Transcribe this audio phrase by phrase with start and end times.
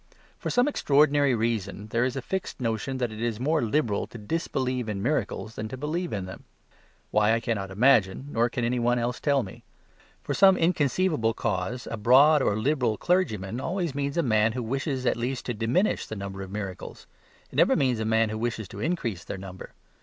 [0.39, 4.17] For some extraordinary reason, there is a fixed notion that it is more liberal to
[4.17, 6.43] disbelieve in miracles than to believe in them.
[7.11, 9.63] Why, I cannot imagine, nor can anybody tell me.
[10.23, 15.05] For some inconceivable cause a "broad" or "liberal" clergyman always means a man who wishes
[15.05, 17.05] at least to diminish the number of miracles;
[17.51, 19.73] it never means a man who wishes to increase that number.